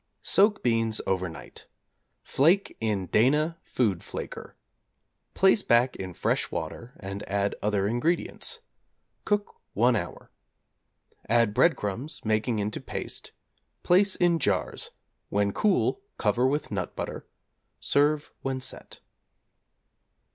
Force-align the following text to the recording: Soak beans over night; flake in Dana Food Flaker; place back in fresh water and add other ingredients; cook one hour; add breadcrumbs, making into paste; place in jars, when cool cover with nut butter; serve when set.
Soak 0.23 0.63
beans 0.63 0.99
over 1.05 1.29
night; 1.29 1.67
flake 2.23 2.75
in 2.81 3.05
Dana 3.05 3.59
Food 3.61 4.03
Flaker; 4.03 4.55
place 5.35 5.61
back 5.61 5.95
in 5.95 6.15
fresh 6.15 6.49
water 6.49 6.97
and 7.01 7.21
add 7.29 7.53
other 7.61 7.87
ingredients; 7.87 8.61
cook 9.25 9.61
one 9.75 9.95
hour; 9.95 10.31
add 11.29 11.53
breadcrumbs, 11.53 12.25
making 12.25 12.57
into 12.57 12.81
paste; 12.81 13.31
place 13.83 14.15
in 14.15 14.39
jars, 14.39 14.89
when 15.29 15.53
cool 15.53 16.01
cover 16.17 16.47
with 16.47 16.71
nut 16.71 16.95
butter; 16.95 17.27
serve 17.79 18.31
when 18.41 18.59
set. 18.59 19.01